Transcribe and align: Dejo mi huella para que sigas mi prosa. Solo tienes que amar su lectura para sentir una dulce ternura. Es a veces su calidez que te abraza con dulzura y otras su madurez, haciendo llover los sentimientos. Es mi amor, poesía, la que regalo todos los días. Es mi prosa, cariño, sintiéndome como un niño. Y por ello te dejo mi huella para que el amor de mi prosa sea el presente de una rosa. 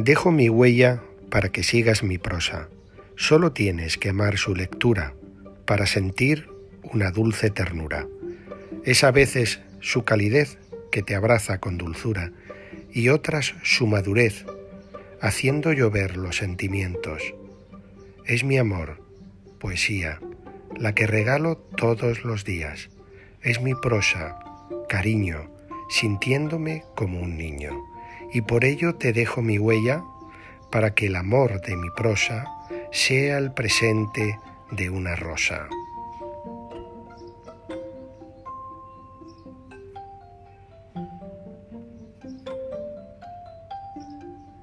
Dejo 0.00 0.30
mi 0.30 0.48
huella 0.48 1.02
para 1.28 1.48
que 1.48 1.64
sigas 1.64 2.04
mi 2.04 2.18
prosa. 2.18 2.68
Solo 3.16 3.50
tienes 3.50 3.98
que 3.98 4.10
amar 4.10 4.38
su 4.38 4.54
lectura 4.54 5.12
para 5.66 5.86
sentir 5.86 6.48
una 6.84 7.10
dulce 7.10 7.50
ternura. 7.50 8.06
Es 8.84 9.02
a 9.02 9.10
veces 9.10 9.58
su 9.80 10.04
calidez 10.04 10.56
que 10.92 11.02
te 11.02 11.16
abraza 11.16 11.58
con 11.58 11.78
dulzura 11.78 12.30
y 12.92 13.08
otras 13.08 13.56
su 13.64 13.88
madurez, 13.88 14.46
haciendo 15.20 15.72
llover 15.72 16.16
los 16.16 16.36
sentimientos. 16.36 17.34
Es 18.24 18.44
mi 18.44 18.56
amor, 18.56 19.02
poesía, 19.58 20.20
la 20.76 20.94
que 20.94 21.08
regalo 21.08 21.56
todos 21.56 22.24
los 22.24 22.44
días. 22.44 22.88
Es 23.42 23.60
mi 23.60 23.74
prosa, 23.74 24.38
cariño, 24.88 25.50
sintiéndome 25.90 26.84
como 26.94 27.20
un 27.20 27.36
niño. 27.36 27.97
Y 28.32 28.42
por 28.42 28.64
ello 28.64 28.94
te 28.94 29.12
dejo 29.12 29.42
mi 29.42 29.58
huella 29.58 30.04
para 30.70 30.94
que 30.94 31.06
el 31.06 31.16
amor 31.16 31.60
de 31.62 31.76
mi 31.76 31.90
prosa 31.90 32.44
sea 32.92 33.38
el 33.38 33.52
presente 33.52 34.38
de 34.70 34.90
una 34.90 35.16
rosa. 35.16 35.68